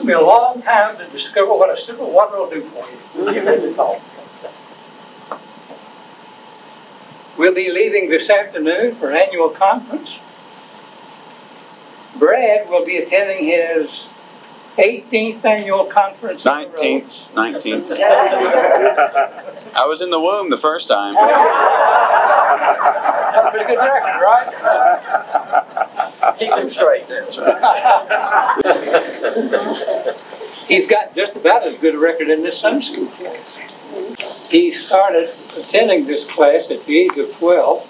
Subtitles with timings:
[0.00, 2.88] took me a long time to discover what a sip of water will do for
[2.88, 3.32] you.
[3.32, 4.00] You had to talk.
[7.36, 10.18] We'll be leaving this afternoon for an annual conference.
[12.18, 14.08] Brad will be attending his
[14.76, 16.44] 18th annual conference.
[16.46, 16.62] in a row.
[16.62, 17.92] Nineteenth, nineteenth.
[18.00, 21.14] I was in the womb the first time.
[21.14, 21.34] That's
[23.46, 25.39] a pretty good record, right?
[26.38, 27.06] Keep him straight.
[30.66, 33.56] He's got just about as good a record in this Sunday school class.
[34.50, 37.86] He started attending this class at the age of 12.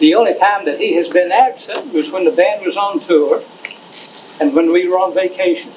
[0.00, 3.42] The only time that he has been absent was when the band was on tour
[4.40, 5.70] and when we were on vacation.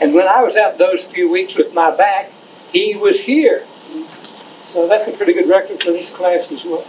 [0.00, 2.30] And when I was out those few weeks with my back,
[2.72, 3.64] he was here.
[4.64, 6.86] So that's a pretty good record for this class as well.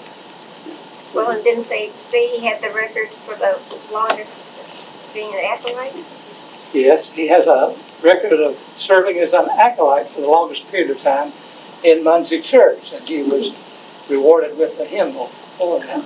[1.14, 3.60] Well, and didn't they say he had the record for the
[3.92, 4.40] longest
[5.14, 5.94] being an acolyte?
[6.74, 11.00] Yes, he has a record of serving as an acolyte for the longest period of
[11.00, 11.34] time
[11.84, 13.52] in Munsey Church, and he was
[14.10, 15.28] rewarded with a hymnal
[15.58, 16.06] for that.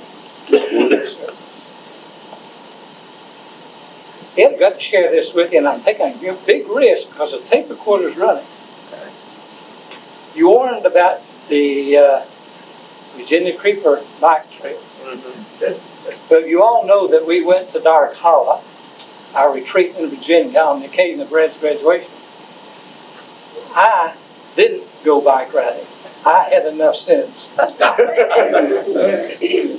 [4.36, 7.32] Yeah, I've got to share this with you, and I'm taking a big risk because
[7.32, 8.46] the tape recorder's running.
[10.36, 12.26] You warned about the uh,
[13.14, 14.78] Virginia Creeper bike trail.
[15.06, 16.30] Mm-hmm.
[16.30, 18.62] But you all know that we went to Dark Hollow,
[19.36, 22.12] our retreat in Virginia, on the occasion of Brad's graduation.
[23.76, 24.16] I
[24.56, 25.86] didn't go bike riding.
[26.26, 27.50] I had enough sense.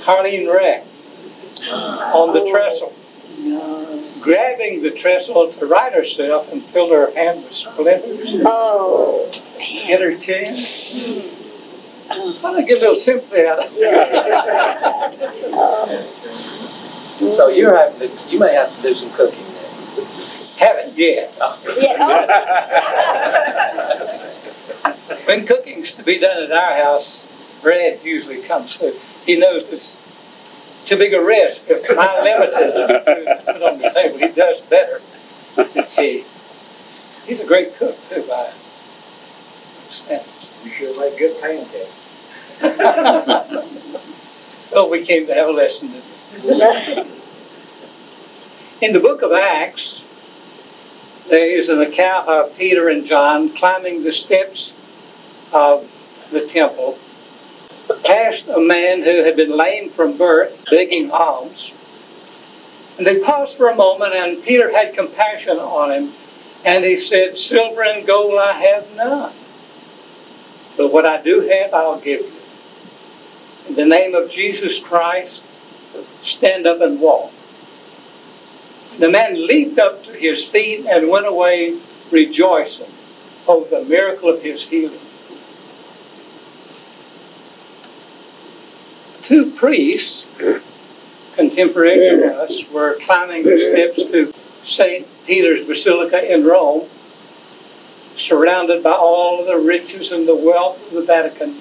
[0.05, 0.87] Harleen wrecked
[2.13, 2.93] on the trestle,
[4.21, 8.43] grabbing the trestle to right herself and filled her hand with splinters.
[8.45, 9.29] Oh.
[9.59, 10.55] Hit her chin.
[12.09, 13.77] I get a little sympathy out of it.
[17.35, 20.05] So you're having to, you may have to do some cooking then.
[20.57, 21.33] Haven't yet.
[21.77, 22.33] Yeah,
[25.25, 27.23] When cooking's to be done at our house,
[27.61, 28.93] Brad usually comes through.
[29.25, 29.95] He knows it's
[30.85, 34.17] too big a risk if I'm limited to food put on the table.
[34.17, 35.01] He does better.
[35.95, 36.23] He,
[37.25, 38.49] he's a great cook too, by
[39.89, 40.36] standards.
[40.63, 41.93] You sure make good pancakes.
[44.73, 45.89] Oh, we came to have a lesson.
[48.81, 50.03] In the book of Acts,
[51.29, 54.73] there is an account of Peter and John climbing the steps
[55.53, 55.89] of
[56.31, 56.97] the temple,
[58.03, 61.71] past a man who had been lame from birth, begging alms.
[62.97, 66.13] And they paused for a moment, and Peter had compassion on him,
[66.65, 69.33] and he said, Silver and gold I have none,
[70.77, 72.31] but what I do have I'll give you.
[73.69, 75.43] In the name of Jesus Christ,
[76.23, 77.31] stand up and walk.
[78.99, 81.77] The man leaped up to his feet and went away
[82.11, 82.87] rejoicing
[83.47, 84.99] over the miracle of his healing.
[89.23, 90.25] Two priests,
[91.35, 94.33] contemporary of us, were climbing the steps to
[94.63, 95.05] St.
[95.25, 96.87] Peter's Basilica in Rome,
[98.17, 101.53] surrounded by all the riches and the wealth of the Vatican.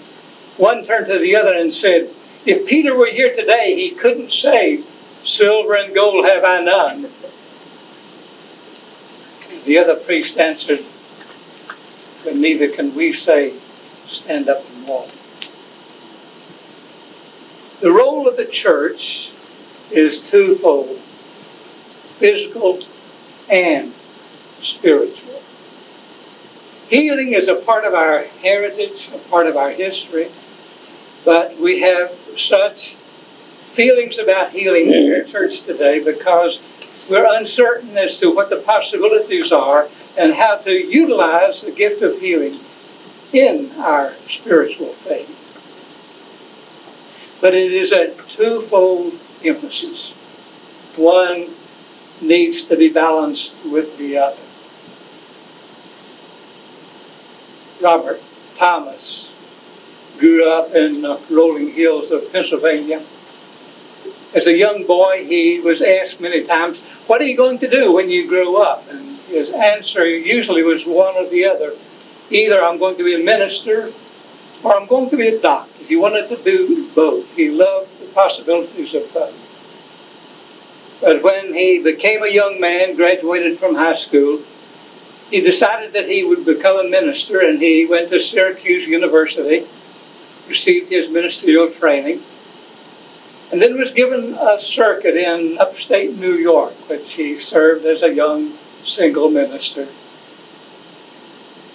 [0.57, 2.09] One turned to the other and said,
[2.45, 4.83] If Peter were here today, he couldn't say,
[5.25, 7.09] Silver and gold have I none.
[9.65, 10.85] The other priest answered,
[12.25, 13.55] But neither can we say,
[14.07, 15.11] Stand up and walk.
[17.81, 19.31] The role of the church
[19.91, 21.01] is twofold
[22.19, 22.81] physical
[23.51, 23.93] and
[24.63, 25.26] spiritual.
[26.89, 30.29] Healing is a part of our heritage, a part of our history,
[31.25, 32.95] but we have such
[33.75, 36.61] feelings about healing in the church today because
[37.11, 42.21] we're uncertain as to what the possibilities are and how to utilize the gift of
[42.21, 42.61] healing
[43.33, 45.33] in our spiritual faith.
[47.41, 49.13] But it is a twofold
[49.45, 50.11] emphasis.
[50.97, 51.49] One
[52.21, 54.46] needs to be balanced with the other.
[57.87, 58.21] Robert
[58.57, 59.31] Thomas
[60.19, 63.01] grew up in the rolling hills of Pennsylvania.
[64.35, 67.93] As a young boy, he was asked many times, What are you going to do
[67.93, 68.83] when you grow up?
[68.91, 71.75] And his answer usually was one or the other.
[72.29, 73.93] Either I'm going to be a minister
[74.65, 75.85] or I'm going to be a doctor.
[75.85, 77.37] He wanted to do both.
[77.37, 79.39] He loved the possibilities of both.
[81.01, 84.43] But when he became a young man, graduated from high school,
[85.31, 89.67] he decided that he would become a minister and he went to Syracuse University,
[90.49, 92.23] received his ministerial training,
[93.51, 98.13] and then was given a circuit in upstate New York, which he served as a
[98.13, 99.87] young single minister.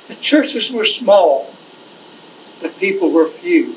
[0.07, 1.53] The churches were small,
[2.61, 3.75] the people were few.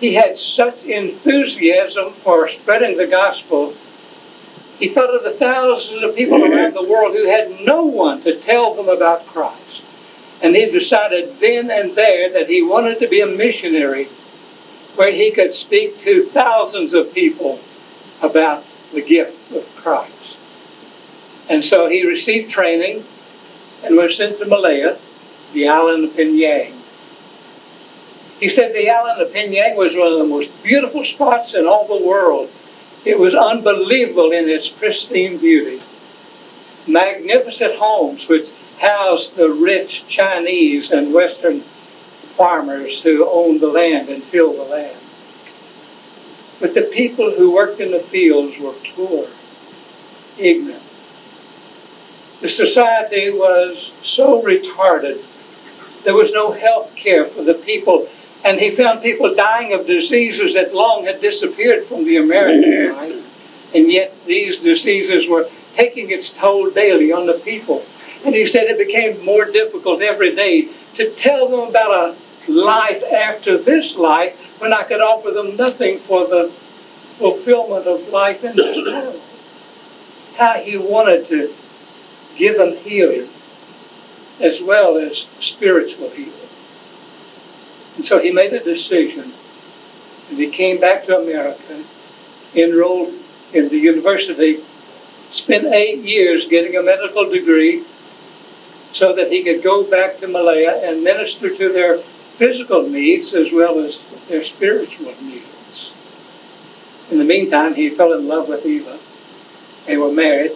[0.00, 3.74] He had such enthusiasm for spreading the gospel.
[4.78, 8.38] He thought of the thousands of people around the world who had no one to
[8.40, 9.82] tell them about Christ.
[10.42, 14.08] And he decided then and there that he wanted to be a missionary
[14.96, 17.60] where he could speak to thousands of people
[18.22, 20.36] about the gift of Christ.
[21.48, 23.04] And so he received training
[23.84, 24.98] and was sent to Malaya,
[25.52, 26.72] the island of Penang.
[28.40, 31.86] He said the island of Penang was one of the most beautiful spots in all
[31.86, 32.50] the world.
[33.04, 35.82] It was unbelievable in its pristine beauty.
[36.86, 41.60] Magnificent homes which housed the rich Chinese and Western
[42.36, 44.98] farmers who owned the land and tilled the land.
[46.60, 49.28] But the people who worked in the fields were poor,
[50.38, 50.82] ignorant.
[52.40, 55.22] The society was so retarded.
[56.04, 58.08] There was no health care for the people.
[58.44, 63.74] And he found people dying of diseases that long had disappeared from the American life.
[63.74, 67.84] And yet these diseases were taking its toll daily on the people.
[68.24, 72.16] And he said it became more difficult every day to tell them about
[72.48, 76.52] a life after this life when I could offer them nothing for the
[77.18, 79.20] fulfillment of life in this world.
[80.36, 81.52] How he wanted to
[82.36, 83.28] give them healing
[84.40, 86.32] as well as spiritual healing.
[87.96, 89.32] And so he made a decision
[90.30, 91.84] and he came back to America,
[92.54, 93.14] enrolled
[93.52, 94.60] in the university,
[95.30, 97.84] spent eight years getting a medical degree
[98.92, 103.52] so that he could go back to Malaya and minister to their physical needs as
[103.52, 105.92] well as their spiritual needs.
[107.10, 108.98] In the meantime, he fell in love with Eva.
[109.86, 110.52] They were married.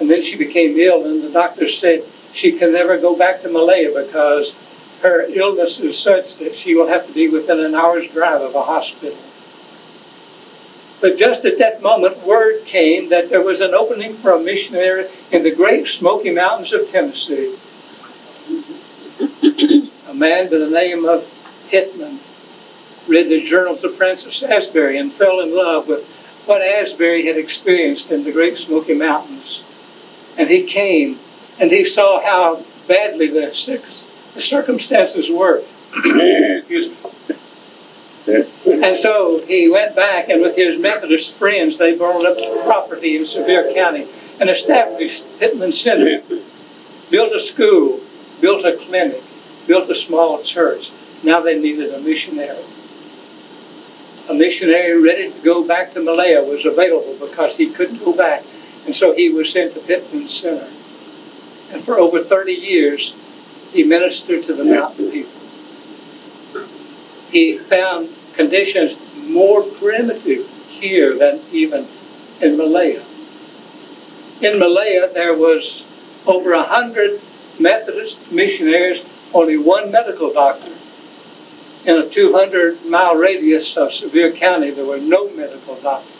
[0.00, 3.48] And then she became ill, and the doctor said she can never go back to
[3.48, 4.54] Malaya because
[5.02, 8.54] her illness is such that she will have to be within an hour's drive of
[8.54, 9.18] a hospital.
[11.00, 15.08] But just at that moment, word came that there was an opening for a missionary
[15.30, 17.54] in the great Smoky Mountains of Tennessee.
[20.08, 21.30] a man by the name of
[21.68, 22.20] Pittman
[23.06, 26.06] read the journals of Francis Asbury and fell in love with
[26.46, 29.62] what Asbury had experienced in the great Smoky Mountains.
[30.36, 31.18] And he came
[31.58, 33.52] and he saw how badly the,
[34.34, 35.62] the circumstances were.
[38.26, 43.26] and so he went back and with his Methodist friends, they burned up property in
[43.26, 44.08] Sevier County
[44.40, 46.22] and established Pittman Center,
[47.10, 48.00] built a school,
[48.40, 49.22] built a clinic,
[49.66, 50.90] built a small church.
[51.22, 52.64] Now they needed a missionary.
[54.28, 58.42] A missionary ready to go back to Malaya was available because he couldn't go back
[58.86, 60.68] and so he was sent to Pittman Center.
[61.72, 63.14] And for over 30 years,
[63.74, 65.32] he ministered to the mountain people.
[67.30, 71.86] He found conditions more primitive here than even
[72.40, 73.02] in Malaya.
[74.40, 75.84] In Malaya, there was
[76.26, 77.20] over a hundred
[77.58, 80.72] Methodist missionaries, only one medical doctor.
[81.84, 86.14] In a 200 mile radius of Sevier County, there were no medical doctors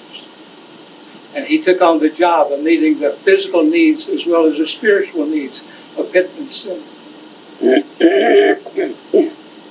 [1.35, 4.67] and he took on the job of meeting the physical needs as well as the
[4.67, 5.65] spiritual needs
[5.99, 6.94] of Pittman Center.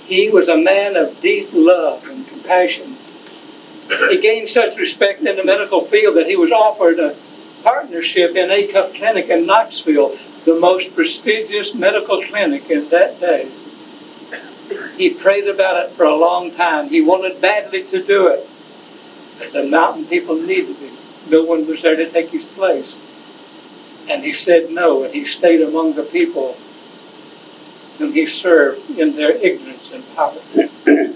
[0.07, 2.97] He was a man of deep love and compassion.
[4.09, 7.15] He gained such respect in the medical field that he was offered a
[7.63, 13.49] partnership in Acuff Clinic in Knoxville, the most prestigious medical clinic in that day.
[14.97, 16.89] He prayed about it for a long time.
[16.89, 18.47] He wanted badly to do it.
[19.51, 20.93] The mountain people needed him
[21.29, 22.97] no one was there to take his place.
[24.09, 26.57] And he said no, and he stayed among the people
[27.97, 30.69] whom he served in their ignorance and poverty.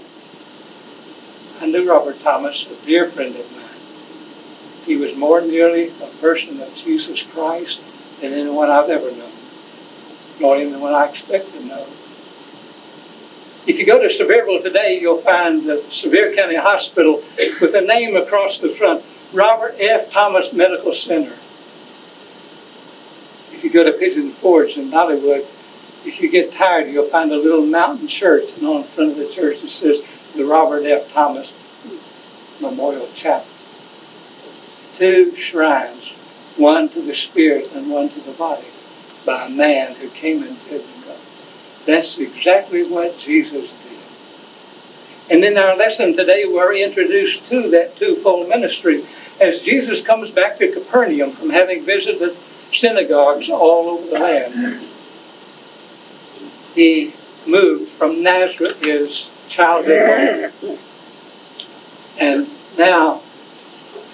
[1.60, 3.64] I knew Robert Thomas, a dear friend of mine.
[4.86, 7.80] He was more nearly a person of Jesus Christ
[8.20, 9.32] than anyone I've ever known,
[10.40, 11.86] nor anyone I expect to know.
[13.66, 17.22] If you go to Sevierville today, you'll find the Sevier County Hospital
[17.60, 20.10] with a name across the front, Robert F.
[20.10, 21.36] Thomas Medical Center.
[23.52, 25.44] If you go to Pigeon Forge in Dollywood,
[26.04, 29.16] if you get tired, you'll find a little mountain church, and on the front of
[29.16, 30.02] the church it says
[30.34, 31.12] the Robert F.
[31.12, 31.52] Thomas
[32.60, 33.46] Memorial Chapel.
[34.96, 36.12] Two shrines,
[36.56, 38.66] one to the spirit and one to the body,
[39.24, 41.16] by a man who came and fed God.
[41.86, 43.98] That's exactly what Jesus did.
[45.30, 49.04] And in our lesson today, we're introduced to that twofold ministry
[49.40, 52.34] as Jesus comes back to Capernaum from having visited
[52.72, 54.87] synagogues all over the land.
[56.78, 57.12] He
[57.44, 60.78] moved from Nazareth, his childhood home.
[62.20, 63.16] And now,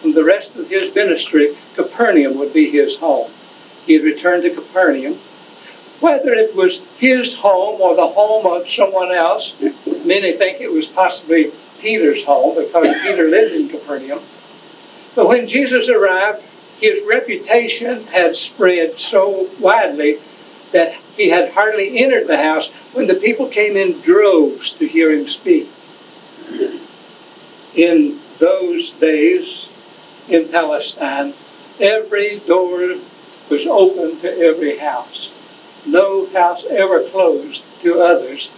[0.00, 3.30] from the rest of his ministry, Capernaum would be his home.
[3.84, 5.18] He had returned to Capernaum.
[6.00, 9.52] Whether it was his home or the home of someone else,
[10.02, 14.22] many think it was possibly Peter's home because Peter lived in Capernaum.
[15.14, 16.42] But when Jesus arrived,
[16.80, 20.16] his reputation had spread so widely
[20.72, 25.12] that he had hardly entered the house when the people came in droves to hear
[25.12, 25.68] him speak.
[27.74, 29.68] In those days
[30.28, 31.34] in Palestine,
[31.80, 32.96] every door
[33.48, 35.30] was open to every house.
[35.86, 38.50] No house ever closed to others.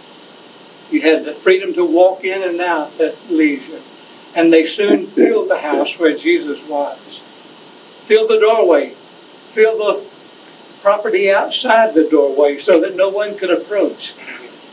[0.89, 3.81] You had the freedom to walk in and out at leisure.
[4.35, 7.21] And they soon filled the house where Jesus was.
[8.05, 8.91] Filled the doorway.
[9.49, 10.03] Filled the
[10.87, 14.13] property outside the doorway so that no one could approach.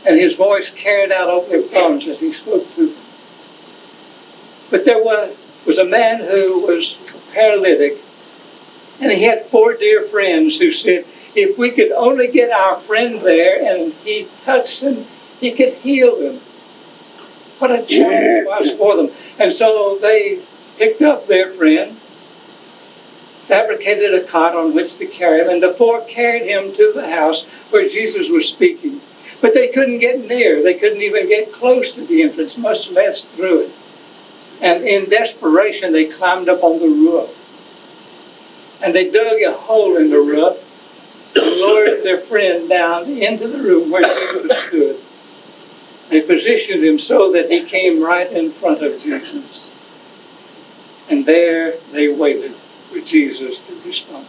[0.07, 2.97] And his voice carried out over their phones as he spoke to them.
[4.71, 6.97] But there was, was a man who was
[7.33, 7.97] paralytic,
[9.01, 11.05] and he had four dear friends who said,
[11.35, 15.05] if we could only get our friend there and he touched them,
[15.41, 16.35] he could heal them.
[17.59, 19.09] What a challenge it was for them.
[19.37, 20.39] And so they
[20.77, 21.99] picked up their friend,
[23.47, 27.07] fabricated a cot on which to carry him, and the four carried him to the
[27.07, 28.99] house where Jesus was speaking.
[29.41, 30.63] But they couldn't get near.
[30.63, 33.71] They couldn't even get close to the entrance, much less through it.
[34.61, 37.29] And in desperation, they climbed up on the roof.
[38.81, 40.61] And they dug a hole in the roof
[41.35, 44.99] and lowered their friend down into the room where Jesus stood.
[46.09, 49.69] They positioned him so that he came right in front of Jesus.
[51.09, 52.55] And there they waited
[53.01, 54.25] Jesus to respond.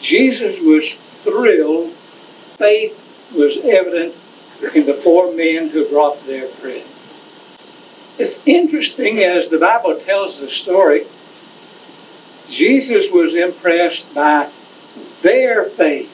[0.00, 1.92] Jesus was thrilled.
[2.56, 2.98] Faith
[3.34, 4.14] was evident
[4.74, 6.84] in the four men who brought their friend.
[8.18, 11.06] It's interesting as the Bible tells the story,
[12.46, 14.50] Jesus was impressed by
[15.22, 16.10] their faith.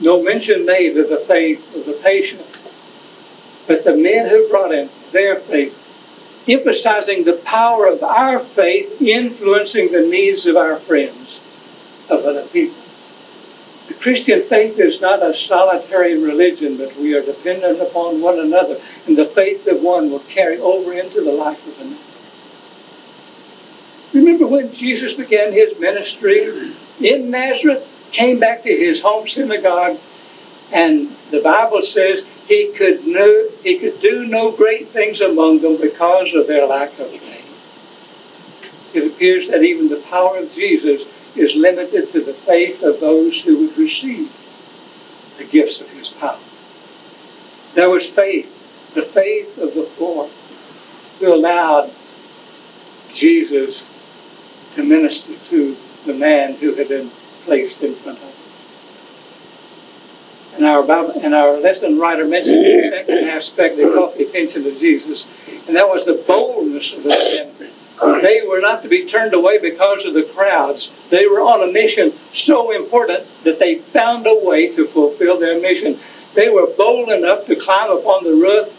[0.00, 2.46] No mention made of the faith of the patient,
[3.66, 5.76] but the men who brought in their faith,
[6.48, 11.40] emphasizing the power of our faith influencing the needs of our friends,
[12.08, 12.76] of other people.
[13.88, 18.80] The Christian faith is not a solitary religion, but we are dependent upon one another,
[19.06, 21.96] and the faith of one will carry over into the life of another.
[24.12, 29.98] Remember when Jesus began his ministry in Nazareth, came back to his home synagogue,
[30.70, 35.78] and the Bible says he could no, he could do no great things among them
[35.80, 38.92] because of their lack of faith.
[38.94, 43.40] It appears that even the power of Jesus is limited to the faith of those
[43.40, 44.30] who would receive
[45.38, 46.38] the gifts of his power.
[47.72, 48.50] There was faith,
[48.94, 50.28] the faith of the four
[51.20, 51.90] who allowed
[53.14, 53.86] Jesus
[54.74, 57.10] to minister to the man who had been
[57.46, 58.41] placed in front of them.
[60.62, 64.64] And our, Bible, and our lesson writer mentioned the second aspect that caught the attention
[64.64, 65.26] of Jesus,
[65.66, 67.72] and that was the boldness of the men
[68.20, 70.92] they were not to be turned away because of the crowds.
[71.10, 75.60] They were on a mission so important that they found a way to fulfill their
[75.60, 75.98] mission.
[76.34, 78.72] They were bold enough to climb upon the roof,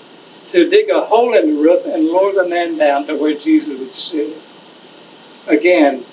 [0.51, 3.77] to dig a hole in the roof, and lower the man down to where Jesus
[3.77, 4.37] would sit.
[5.47, 6.05] Again,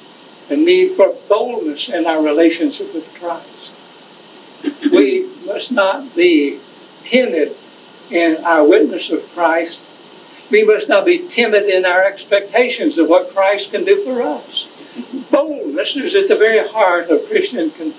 [0.49, 3.71] the need for boldness in our relationship with Christ.
[4.93, 6.59] We must not be
[7.05, 7.57] timid
[8.11, 9.81] in our witness of Christ
[10.51, 14.67] we must not be timid in our expectations of what Christ can do for us.
[15.31, 17.95] Boldness is at the very heart of Christian con-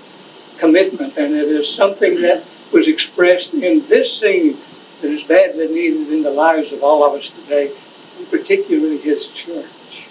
[0.58, 4.58] commitment, and it is something that was expressed in this scene
[5.02, 7.72] that is badly needed in the lives of all of us today,
[8.30, 10.08] particularly His church.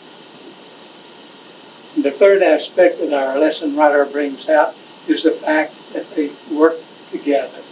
[1.95, 4.75] And the third aspect that our lesson writer brings out
[5.07, 6.77] is the fact that they work
[7.11, 7.63] together.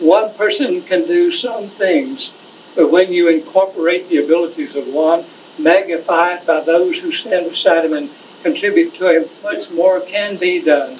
[0.00, 2.32] One person can do some things
[2.74, 5.24] but when you incorporate the abilities of one,
[5.58, 8.10] magnify it by those who stand beside him and
[8.42, 10.98] contribute to him, much more can be done.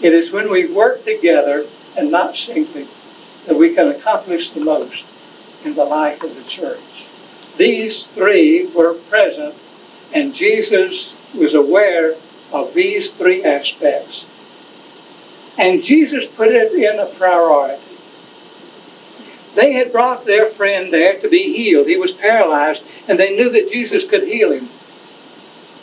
[0.00, 2.88] It is when we work together and not singly
[3.46, 5.04] that we can accomplish the most
[5.64, 6.80] in the life of the church.
[7.58, 9.54] These three were present,
[10.14, 12.14] and Jesus was aware
[12.50, 14.24] of these three aspects.
[15.62, 17.80] And Jesus put it in a priority.
[19.54, 21.86] They had brought their friend there to be healed.
[21.86, 24.68] He was paralyzed, and they knew that Jesus could heal him.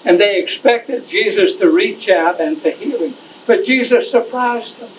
[0.03, 3.13] And they expected Jesus to reach out and to heal him.
[3.48, 4.89] But Jesus surprised them.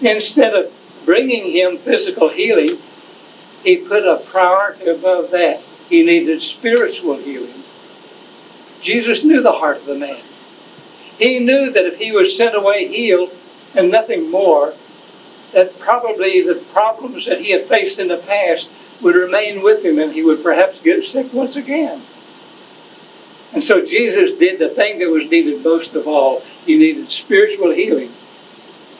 [0.00, 0.72] Instead of
[1.04, 2.78] bringing him physical healing,
[3.64, 5.60] he put a priority above that.
[5.88, 7.64] He needed spiritual healing.
[8.80, 10.22] Jesus knew the heart of the man.
[11.18, 13.34] He knew that if he was sent away healed
[13.74, 14.74] and nothing more,
[15.52, 18.70] that probably the problems that he had faced in the past
[19.00, 22.02] would remain with him and he would perhaps get sick once again.
[23.52, 26.40] And so Jesus did the thing that was needed most of all.
[26.66, 28.12] He needed spiritual healing.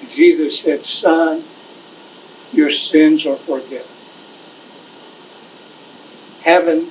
[0.00, 1.44] And Jesus said, Son,
[2.52, 3.86] your sins are forgiven.
[6.42, 6.86] Having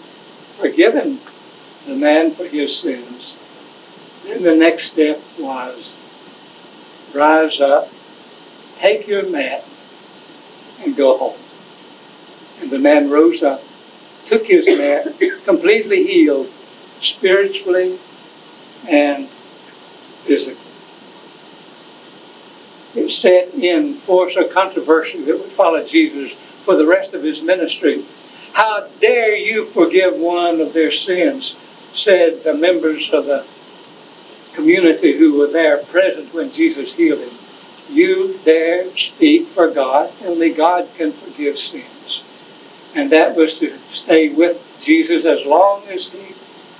[0.57, 1.19] forgiven
[1.85, 3.37] the man for his sins,
[4.27, 5.93] then the next step was
[7.13, 7.89] rise up,
[8.77, 9.63] take your mat,
[10.81, 11.39] and go home.
[12.59, 13.61] And the man rose up,
[14.25, 15.13] took his mat,
[15.45, 16.51] completely healed,
[17.01, 17.97] spiritually
[18.87, 19.27] and
[20.25, 20.63] physically.
[22.95, 27.41] It set in force a controversy that would follow Jesus for the rest of his
[27.41, 28.03] ministry.
[28.53, 31.55] How dare you forgive one of their sins,
[31.93, 33.45] said the members of the
[34.57, 37.37] community who were there present when Jesus healed him.
[37.89, 40.11] You dare speak for God.
[40.25, 42.23] Only God can forgive sins.
[42.95, 46.33] And that was to stay with Jesus as long as he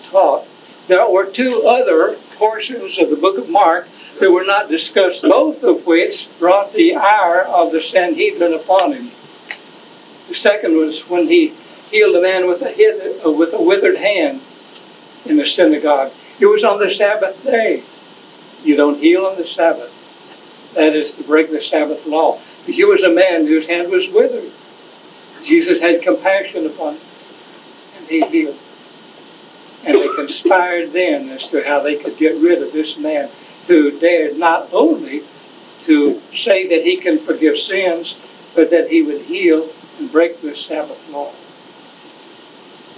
[0.09, 0.45] taught.
[0.87, 3.87] There were two other portions of the book of Mark
[4.19, 9.11] that were not discussed, both of which brought the ire of the Sanhedrin upon him.
[10.29, 11.53] The second was when he
[11.91, 14.41] healed a man with a, uh, with a withered hand
[15.25, 16.11] in the synagogue.
[16.39, 17.83] It was on the Sabbath day.
[18.63, 19.93] You don't heal on the Sabbath.
[20.73, 22.39] That is to break the Sabbath law.
[22.65, 24.51] But he was a man whose hand was withered.
[25.41, 27.01] Jesus had compassion upon him,
[27.97, 28.57] and he healed.
[29.85, 33.29] And they conspired then as to how they could get rid of this man
[33.67, 35.23] who dared not only
[35.85, 38.15] to say that he can forgive sins,
[38.53, 41.31] but that he would heal and break the Sabbath law.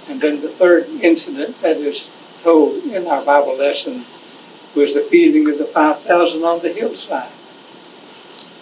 [0.09, 2.09] And then the third incident that is
[2.43, 4.05] told in our Bible lesson
[4.75, 7.31] was the feeding of the 5,000 on the hillside.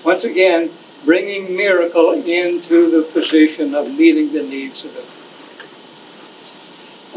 [0.04, 0.72] Once again,
[1.06, 5.04] bringing miracle into the position of meeting the needs of the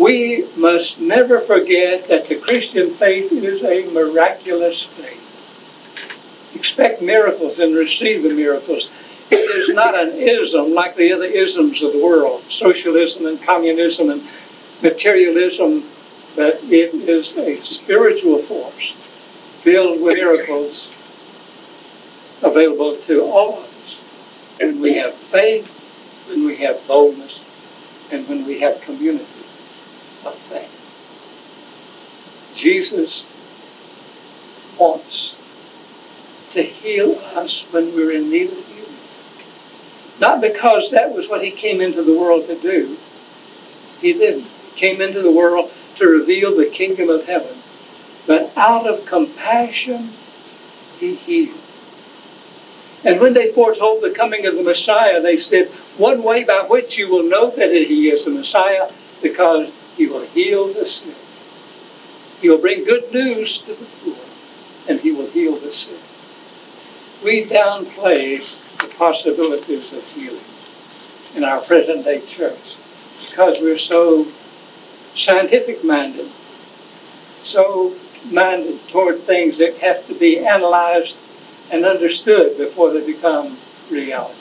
[0.01, 5.21] we must never forget that the Christian faith is a miraculous faith.
[6.55, 8.89] Expect miracles and receive the miracles.
[9.31, 14.09] It is not an ism like the other isms of the world, socialism and communism
[14.09, 14.27] and
[14.83, 15.85] materialism,
[16.37, 18.95] but it is a spiritual force
[19.61, 20.89] filled with miracles
[22.43, 24.01] available to all of us.
[24.59, 25.69] When we have faith,
[26.29, 27.41] when we have boldness,
[28.11, 29.25] and when we have community
[30.25, 30.77] of faith.
[32.55, 33.25] Jesus
[34.79, 35.37] wants
[36.53, 38.81] to heal us when we're in need of healing.
[40.21, 42.97] Not because that was what he came into the world to do.
[44.01, 44.45] He didn't.
[44.45, 47.57] He came into the world to reveal the kingdom of heaven.
[48.27, 50.13] But out of compassion,
[50.99, 51.61] he healed.
[53.05, 56.99] And when they foretold the coming of the Messiah, they said, One way by which
[56.99, 58.91] you will know that he is the Messiah,
[59.23, 61.15] because he will heal the sick.
[62.41, 64.17] He will bring good news to the poor,
[64.89, 65.99] and he will heal the sick.
[67.23, 68.47] We downplay
[68.81, 70.41] the possibilities of healing
[71.35, 72.77] in our present day church
[73.29, 74.27] because we're so
[75.15, 76.29] scientific minded,
[77.43, 77.95] so
[78.31, 81.17] minded toward things that have to be analyzed
[81.71, 83.59] and understood before they become
[83.91, 84.35] reality.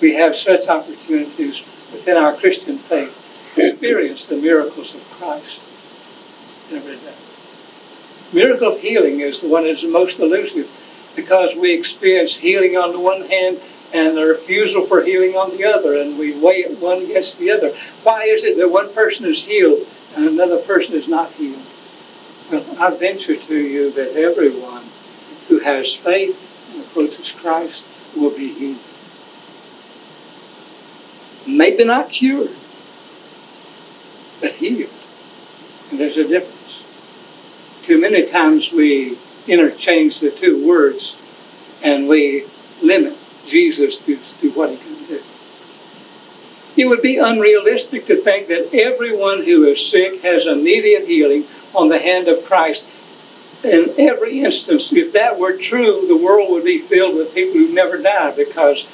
[0.00, 3.16] We have such opportunities within our Christian faith
[3.54, 5.60] to experience the miracles of Christ
[6.72, 7.14] every day.
[8.32, 10.68] Miracle of healing is the one that's the most elusive
[11.16, 13.60] because we experience healing on the one hand
[13.92, 17.50] and the refusal for healing on the other, and we weigh it one against the
[17.50, 17.74] other.
[18.02, 21.62] Why is it that one person is healed and another person is not healed?
[22.50, 24.84] Well, I venture to you that everyone
[25.48, 26.38] who has faith
[26.72, 27.84] and approaches Christ
[28.16, 28.78] will be healed.
[31.46, 32.54] Maybe not cured,
[34.40, 34.90] but healed.
[35.90, 36.84] And there's a difference.
[37.82, 41.16] Too many times we interchange the two words
[41.82, 42.44] and we
[42.82, 43.16] limit
[43.50, 45.22] Jesus to, to what he can do.
[46.76, 51.88] It would be unrealistic to think that everyone who is sick has immediate healing on
[51.88, 52.86] the hand of Christ.
[53.64, 57.74] In every instance, if that were true, the world would be filled with people who
[57.74, 58.86] never die because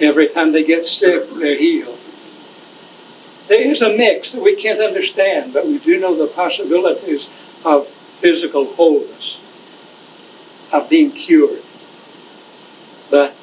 [0.00, 1.98] every time they get sick, they're healed.
[3.48, 7.28] There is a mix that we can't understand, but we do know the possibilities
[7.64, 9.38] of physical wholeness,
[10.72, 11.62] of being cured.
[13.10, 13.34] But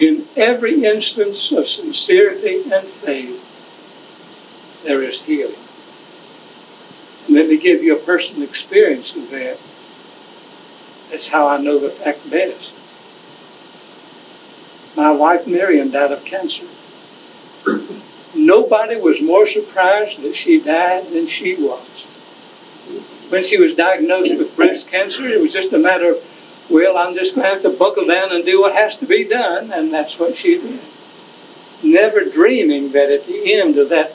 [0.00, 3.46] in every instance of sincerity and faith,
[4.82, 5.54] there is healing.
[7.26, 9.58] And let me give you a personal experience of that.
[11.10, 12.72] That's how I know the fact best.
[14.96, 16.64] My wife Miriam died of cancer.
[18.34, 22.04] Nobody was more surprised that she died than she was.
[23.28, 26.24] When she was diagnosed with breast cancer, it was just a matter of,
[26.70, 29.24] well, I'm just going to have to buckle down and do what has to be
[29.24, 30.80] done, and that's what she did.
[31.82, 34.12] Never dreaming that at the end of that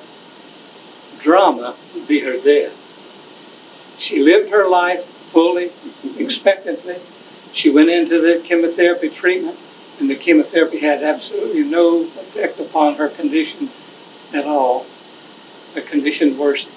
[1.20, 2.74] drama would be her death.
[3.98, 5.72] She lived her life fully,
[6.18, 7.00] expectantly.
[7.52, 9.58] She went into the chemotherapy treatment,
[10.00, 13.70] and the chemotherapy had absolutely no effect upon her condition
[14.34, 14.86] at all.
[15.74, 16.74] The condition worsened.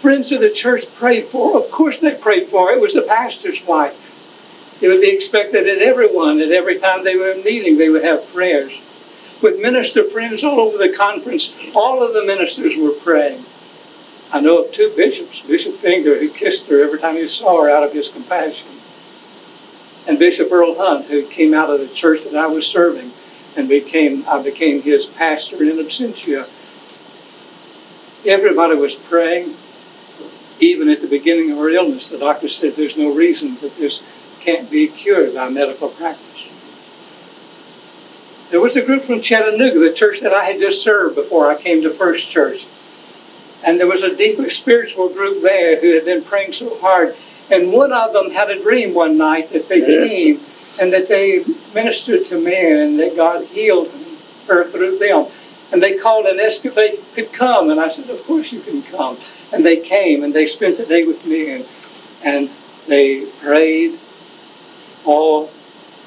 [0.00, 1.52] Friends of the church prayed for.
[1.52, 1.58] her.
[1.58, 2.68] Of course, they prayed for.
[2.68, 2.74] her.
[2.74, 3.96] It was the pastor's wife.
[4.80, 8.32] It would be expected that everyone, at every time they were meeting, they would have
[8.32, 8.80] prayers.
[9.40, 13.44] With minister friends all over the conference, all of the ministers were praying.
[14.32, 17.70] I know of two bishops, Bishop Finger, who kissed her every time he saw her
[17.70, 18.68] out of his compassion,
[20.06, 23.12] and Bishop Earl Hunt, who came out of the church that I was serving
[23.56, 26.46] and became I became his pastor in absentia.
[28.24, 29.56] Everybody was praying.
[30.58, 34.02] Even at the beginning of her illness, the doctor said there's no reason that this
[34.46, 36.46] can't be cured by medical practice.
[38.50, 41.60] There was a group from Chattanooga, the church that I had just served before I
[41.60, 42.64] came to First Church.
[43.64, 47.16] And there was a deep spiritual group there who had been praying so hard.
[47.50, 50.40] And one of them had a dream one night that they came
[50.80, 53.90] and that they ministered to men and that God healed
[54.46, 55.26] her through them.
[55.72, 57.70] And they called and asked if they could come.
[57.70, 59.18] And I said, Of course you can come.
[59.52, 61.66] And they came and they spent the day with me and,
[62.22, 62.50] and
[62.86, 63.98] they prayed
[65.06, 65.50] all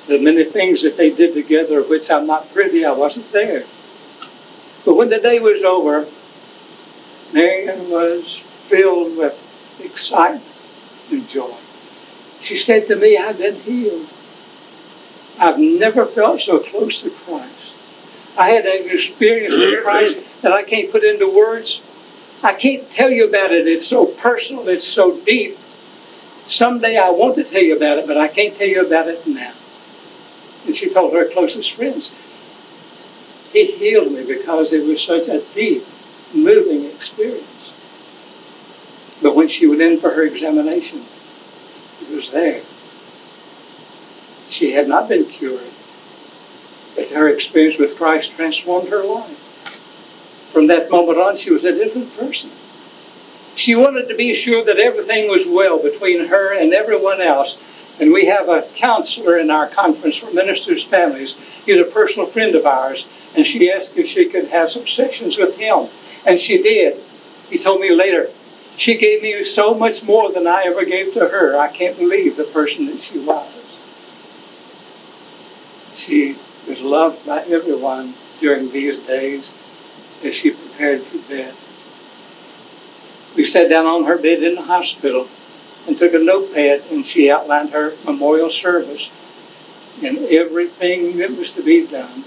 [0.08, 3.64] the many things that they did together, of which I'm not privy, I wasn't there.
[4.86, 6.08] But when the day was over,
[7.34, 9.36] Marion was filled with
[9.84, 10.44] excitement
[11.12, 11.56] and joy.
[12.42, 14.10] She said to me, I've been healed.
[15.40, 17.74] I've never felt so close to Christ.
[18.38, 19.84] I had an experience with mm-hmm.
[19.84, 21.82] Christ that I can't put into words.
[22.42, 23.68] I can't tell you about it.
[23.68, 25.58] It's so personal, it's so deep.
[26.50, 29.26] Someday I want to tell you about it, but I can't tell you about it
[29.28, 29.54] now.
[30.66, 32.12] And she told her closest friends,
[33.54, 35.84] He healed me because it was such a deep,
[36.34, 37.74] moving experience.
[39.22, 41.06] But when she went in for her examination,
[42.02, 42.64] it was there.
[44.48, 45.62] She had not been cured,
[46.96, 49.38] but her experience with Christ transformed her life.
[50.52, 52.50] From that moment on, she was a different person.
[53.60, 57.58] She wanted to be sure that everything was well between her and everyone else.
[58.00, 61.36] And we have a counselor in our conference for ministers' families.
[61.65, 63.06] He's a personal friend of ours.
[63.36, 65.88] And she asked if she could have some sessions with him.
[66.26, 67.04] And she did.
[67.50, 68.30] He told me later,
[68.78, 71.58] she gave me so much more than I ever gave to her.
[71.58, 73.52] I can't believe the person that she was.
[75.95, 79.52] She was loved by everyone during these days
[80.24, 81.68] as she prepared for death.
[83.39, 85.30] We sat down on her bed in the hospital
[85.88, 89.10] and took a notepad and she outlined her memorial service
[90.04, 92.25] and everything that was to be done.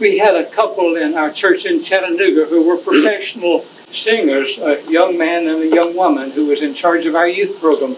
[0.00, 5.18] We had a couple in our church in Chattanooga who were professional singers, a young
[5.18, 7.94] man and a young woman who was in charge of our youth program.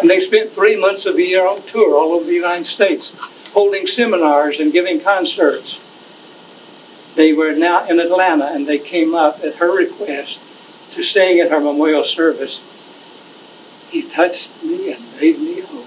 [0.00, 3.14] And they spent three months of the year on tour all over the United States,
[3.52, 5.78] holding seminars and giving concerts.
[7.14, 10.40] They were now in Atlanta and they came up at her request
[10.92, 12.60] to sing at her memorial service.
[13.90, 15.84] He touched me and made me whole.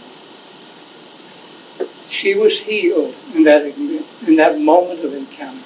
[2.10, 5.64] She was healed in that, in that moment of encounter.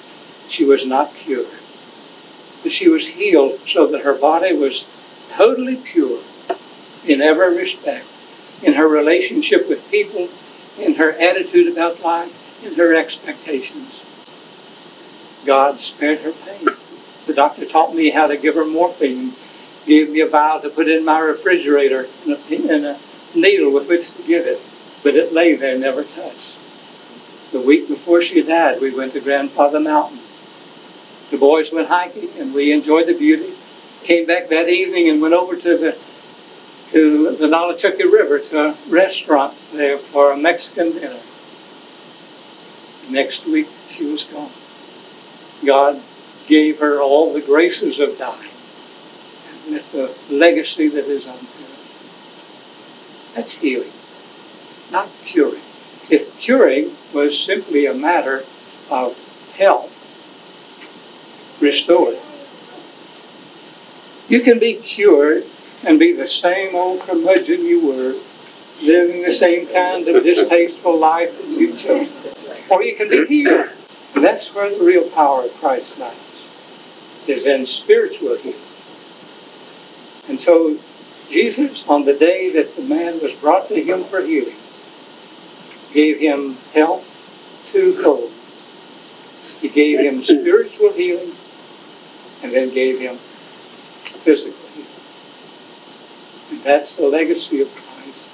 [0.48, 1.46] She was not cured.
[2.62, 4.84] But she was healed so that her body was
[5.30, 6.20] totally pure
[7.06, 8.06] in every respect.
[8.62, 10.28] In her relationship with people,
[10.78, 14.02] in her attitude about life, in her expectations.
[15.46, 16.68] God spared her pain.
[17.26, 19.34] The doctor taught me how to give her morphine,
[19.86, 22.98] gave me a vial to put in my refrigerator and a, and a
[23.34, 24.60] needle with which to give it,
[25.02, 26.56] but it lay there, never touched.
[27.52, 30.20] The week before she died, we went to Grandfather Mountain.
[31.30, 33.52] The boys went hiking and we enjoyed the beauty.
[34.04, 35.96] Came back that evening and went over to the
[36.90, 41.20] to the Nolichucky River to a restaurant there for a Mexican dinner.
[43.08, 44.50] Next week she was gone.
[45.64, 46.02] God
[46.50, 48.50] gave her all the graces of dying
[49.66, 51.76] and the legacy that is unto her.
[53.34, 53.92] That's healing,
[54.90, 55.62] not curing.
[56.10, 58.44] If curing was simply a matter
[58.90, 59.16] of
[59.56, 59.96] health
[61.60, 62.18] restored,
[64.28, 65.46] you can be cured
[65.84, 68.14] and be the same old curmudgeon you were,
[68.82, 72.08] living the same kind of distasteful life that you chose.
[72.68, 73.70] Or you can be healed.
[74.14, 76.16] And that's where the real power of Christ lies,
[77.26, 78.58] is in spiritual healing.
[80.28, 80.76] And so
[81.28, 84.56] Jesus, on the day that the man was brought to him for healing,
[85.92, 87.06] gave him health
[87.70, 88.32] twofold.
[89.60, 91.32] He gave him spiritual healing
[92.42, 93.16] and then gave him
[94.24, 94.88] physical healing.
[96.50, 98.28] And that's the legacy of Christ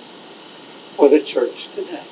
[0.96, 2.02] for the church today.